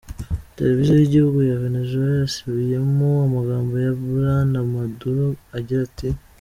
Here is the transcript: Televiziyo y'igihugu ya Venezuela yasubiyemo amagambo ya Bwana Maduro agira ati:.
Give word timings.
Televiziyo 0.57 0.95
y'igihugu 1.01 1.39
ya 1.49 1.59
Venezuela 1.63 2.13
yasubiyemo 2.21 3.09
amagambo 3.27 3.71
ya 3.85 3.93
Bwana 4.01 4.57
Maduro 4.73 5.25
agira 5.57 5.81
ati:. 5.89 6.07